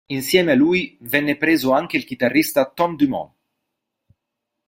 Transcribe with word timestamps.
Insieme 0.07 0.53
a 0.53 0.55
lui 0.55 0.97
venne 1.01 1.37
preso 1.37 1.73
anche 1.73 1.95
il 1.95 2.05
chitarrista 2.05 2.65
Tom 2.67 2.95
Dumont. 2.95 3.31